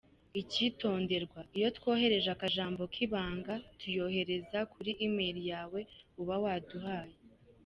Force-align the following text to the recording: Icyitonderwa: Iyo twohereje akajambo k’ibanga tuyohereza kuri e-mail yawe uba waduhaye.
Icyitonderwa: 0.41 1.41
Iyo 1.57 1.69
twohereje 1.77 2.29
akajambo 2.35 2.81
k’ibanga 2.93 3.53
tuyohereza 3.79 4.59
kuri 4.73 4.91
e-mail 5.05 5.37
yawe 5.51 5.79
uba 6.21 6.35
waduhaye. 6.43 7.15